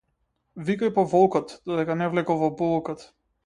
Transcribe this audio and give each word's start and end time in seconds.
Викај 0.69 0.93
по 0.95 1.03
волкот, 1.11 1.55
додека 1.69 1.99
не 2.03 2.11
влегол 2.17 2.43
во 2.47 2.53
булукот. 2.65 3.09